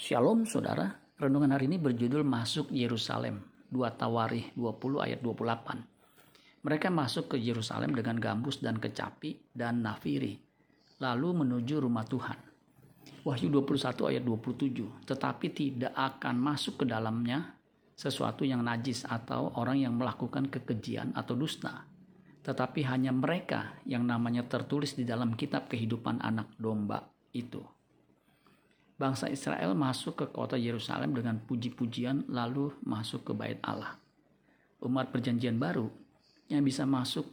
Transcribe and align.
Shalom 0.00 0.48
saudara, 0.48 0.96
renungan 1.20 1.52
hari 1.52 1.68
ini 1.68 1.76
berjudul 1.76 2.24
Masuk 2.24 2.72
Yerusalem, 2.72 3.44
2 3.68 4.00
Tawarih 4.00 4.48
20 4.56 4.96
ayat 4.96 5.20
28. 5.20 6.64
Mereka 6.64 6.88
masuk 6.88 7.28
ke 7.28 7.36
Yerusalem 7.36 7.92
dengan 7.92 8.16
gambus 8.16 8.64
dan 8.64 8.80
kecapi 8.80 9.52
dan 9.52 9.84
nafiri, 9.84 10.40
lalu 11.04 11.44
menuju 11.44 11.84
rumah 11.84 12.08
Tuhan. 12.08 12.40
Wahyu 13.28 13.52
21 13.52 14.08
ayat 14.08 14.24
27, 14.24 15.04
tetapi 15.04 15.46
tidak 15.52 15.92
akan 15.92 16.48
masuk 16.48 16.80
ke 16.80 16.84
dalamnya 16.88 17.60
sesuatu 17.92 18.48
yang 18.48 18.64
najis 18.64 19.04
atau 19.04 19.52
orang 19.60 19.84
yang 19.84 20.00
melakukan 20.00 20.48
kekejian 20.48 21.12
atau 21.12 21.36
dusta, 21.36 21.84
tetapi 22.40 22.88
hanya 22.88 23.12
mereka 23.12 23.76
yang 23.84 24.08
namanya 24.08 24.48
tertulis 24.48 24.96
di 24.96 25.04
dalam 25.04 25.36
kitab 25.36 25.68
kehidupan 25.68 26.24
anak 26.24 26.56
domba 26.56 27.04
itu 27.36 27.60
bangsa 29.00 29.32
Israel 29.32 29.72
masuk 29.72 30.20
ke 30.20 30.26
kota 30.28 30.60
Yerusalem 30.60 31.16
dengan 31.16 31.40
puji-pujian 31.40 32.28
lalu 32.28 32.68
masuk 32.84 33.24
ke 33.24 33.32
bait 33.32 33.56
Allah. 33.64 33.96
Umat 34.84 35.08
perjanjian 35.08 35.56
baru 35.56 35.88
yang 36.52 36.60
bisa 36.60 36.84
masuk 36.84 37.24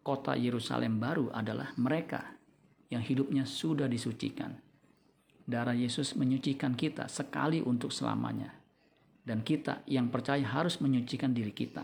kota 0.00 0.32
Yerusalem 0.32 0.96
baru 0.96 1.28
adalah 1.28 1.76
mereka 1.76 2.24
yang 2.88 3.04
hidupnya 3.04 3.44
sudah 3.44 3.84
disucikan. 3.84 4.56
Darah 5.44 5.76
Yesus 5.76 6.16
menyucikan 6.16 6.72
kita 6.72 7.04
sekali 7.12 7.60
untuk 7.60 7.92
selamanya. 7.92 8.56
Dan 9.26 9.42
kita 9.42 9.82
yang 9.90 10.08
percaya 10.08 10.42
harus 10.42 10.78
menyucikan 10.78 11.34
diri 11.34 11.50
kita. 11.50 11.82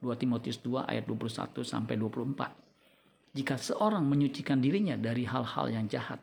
2 0.00 0.08
Timotius 0.16 0.58
2 0.64 0.88
ayat 0.88 1.04
21 1.04 1.62
sampai 1.62 1.94
24. 2.00 3.36
Jika 3.36 3.54
seorang 3.60 4.04
menyucikan 4.08 4.60
dirinya 4.60 4.96
dari 4.96 5.28
hal-hal 5.28 5.68
yang 5.68 5.84
jahat, 5.88 6.20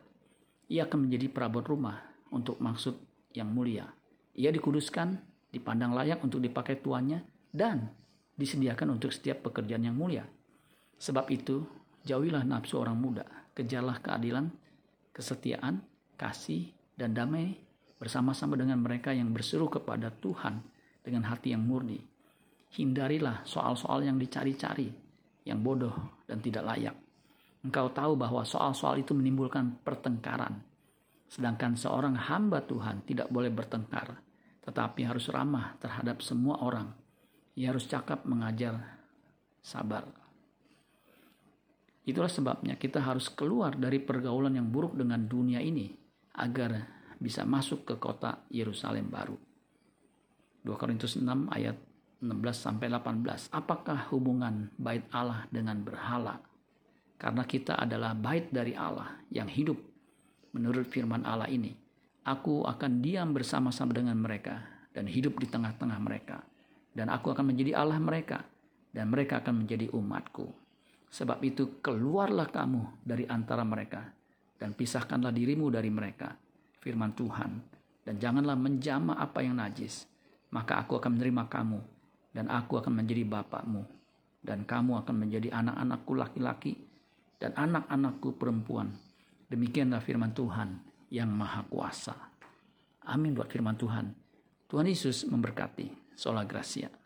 ia 0.70 0.86
akan 0.86 1.10
menjadi 1.10 1.26
perabot 1.26 1.66
rumah 1.66 1.98
untuk 2.30 2.62
maksud 2.62 2.94
yang 3.34 3.50
mulia. 3.50 3.90
Ia 4.38 4.54
dikuduskan, 4.54 5.18
dipandang 5.50 5.90
layak 5.98 6.22
untuk 6.22 6.38
dipakai 6.38 6.78
tuannya, 6.78 7.26
dan 7.50 7.90
disediakan 8.38 8.94
untuk 8.94 9.10
setiap 9.10 9.50
pekerjaan 9.50 9.82
yang 9.82 9.98
mulia. 9.98 10.22
Sebab 11.02 11.26
itu, 11.34 11.66
jauhilah 12.06 12.46
nafsu 12.46 12.78
orang 12.78 12.94
muda, 12.94 13.26
kejarlah 13.58 13.98
keadilan, 13.98 14.46
kesetiaan, 15.10 15.82
kasih, 16.14 16.70
dan 16.94 17.18
damai 17.18 17.58
bersama-sama 17.98 18.54
dengan 18.54 18.78
mereka 18.78 19.10
yang 19.10 19.34
berseru 19.34 19.66
kepada 19.66 20.14
Tuhan 20.22 20.62
dengan 21.02 21.26
hati 21.26 21.50
yang 21.50 21.66
murni. 21.66 21.98
Hindarilah 22.70 23.42
soal-soal 23.42 24.06
yang 24.06 24.16
dicari-cari, 24.22 24.94
yang 25.42 25.58
bodoh 25.66 26.22
dan 26.30 26.38
tidak 26.38 26.62
layak 26.62 26.94
Engkau 27.60 27.92
tahu 27.92 28.16
bahwa 28.16 28.40
soal-soal 28.40 29.04
itu 29.04 29.12
menimbulkan 29.12 29.84
pertengkaran. 29.84 30.64
Sedangkan 31.28 31.76
seorang 31.76 32.16
hamba 32.16 32.64
Tuhan 32.64 33.04
tidak 33.04 33.28
boleh 33.28 33.52
bertengkar, 33.52 34.16
tetapi 34.64 35.04
harus 35.04 35.28
ramah 35.28 35.76
terhadap 35.78 36.24
semua 36.24 36.58
orang. 36.64 36.88
Ia 37.54 37.70
harus 37.70 37.84
cakap 37.84 38.24
mengajar 38.24 38.80
sabar. 39.60 40.08
Itulah 42.08 42.32
sebabnya 42.32 42.80
kita 42.80 43.04
harus 43.04 43.28
keluar 43.28 43.76
dari 43.76 44.00
pergaulan 44.00 44.56
yang 44.56 44.72
buruk 44.72 44.96
dengan 44.96 45.28
dunia 45.28 45.60
ini 45.60 45.92
agar 46.40 46.88
bisa 47.20 47.44
masuk 47.44 47.84
ke 47.84 47.94
kota 48.00 48.48
Yerusalem 48.48 49.12
baru. 49.12 49.36
2 50.64 50.80
Korintus 50.80 51.20
6 51.20 51.28
ayat 51.52 51.76
16 52.24 52.56
sampai 52.56 52.88
18. 52.88 53.52
Apakah 53.52 54.08
hubungan 54.12 54.72
bait 54.80 55.04
Allah 55.12 55.44
dengan 55.52 55.80
berhala? 55.84 56.40
Karena 57.20 57.44
kita 57.44 57.76
adalah 57.76 58.16
bait 58.16 58.48
dari 58.48 58.72
Allah 58.72 59.20
yang 59.28 59.44
hidup. 59.44 59.76
Menurut 60.56 60.88
firman 60.88 61.20
Allah 61.28 61.52
ini, 61.52 61.76
aku 62.24 62.64
akan 62.64 63.04
diam 63.04 63.36
bersama-sama 63.36 63.92
dengan 63.92 64.16
mereka 64.16 64.64
dan 64.96 65.04
hidup 65.04 65.36
di 65.36 65.44
tengah-tengah 65.44 66.00
mereka. 66.00 66.40
Dan 66.96 67.12
aku 67.12 67.36
akan 67.36 67.52
menjadi 67.52 67.76
Allah 67.76 68.00
mereka 68.00 68.40
dan 68.96 69.12
mereka 69.12 69.44
akan 69.44 69.62
menjadi 69.62 69.92
umatku. 69.92 70.48
Sebab 71.12 71.44
itu 71.44 71.84
keluarlah 71.84 72.48
kamu 72.48 73.04
dari 73.04 73.28
antara 73.28 73.68
mereka 73.68 74.00
dan 74.56 74.72
pisahkanlah 74.72 75.30
dirimu 75.30 75.68
dari 75.68 75.92
mereka. 75.92 76.32
Firman 76.80 77.12
Tuhan. 77.12 77.52
Dan 78.00 78.16
janganlah 78.16 78.56
menjama 78.56 79.20
apa 79.20 79.44
yang 79.44 79.60
najis. 79.60 80.08
Maka 80.56 80.80
aku 80.82 80.96
akan 80.96 81.20
menerima 81.20 81.52
kamu 81.52 81.78
dan 82.32 82.48
aku 82.48 82.80
akan 82.80 83.04
menjadi 83.04 83.28
bapakmu. 83.28 83.84
Dan 84.40 84.64
kamu 84.64 85.04
akan 85.04 85.14
menjadi 85.20 85.52
anak-anakku 85.52 86.16
laki-laki 86.16 86.89
dan 87.40 87.56
anak-anakku 87.56 88.36
perempuan. 88.36 88.92
Demikianlah 89.48 90.04
firman 90.04 90.36
Tuhan 90.36 90.76
yang 91.08 91.32
maha 91.32 91.64
kuasa. 91.66 92.14
Amin 93.08 93.32
buat 93.34 93.48
firman 93.48 93.74
Tuhan. 93.74 94.12
Tuhan 94.68 94.86
Yesus 94.86 95.26
memberkati. 95.26 96.14
Sola 96.14 96.44
Gracia. 96.44 96.99